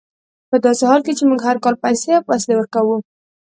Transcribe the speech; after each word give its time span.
په 0.49 0.55
داسې 0.65 0.83
حال 0.89 1.01
کې 1.05 1.13
چې 1.17 1.23
موږ 1.29 1.39
هر 1.47 1.57
کال 1.63 1.75
پیسې 1.83 2.09
او 2.17 2.23
وسلې 2.31 2.55
ورکوو. 2.57 2.95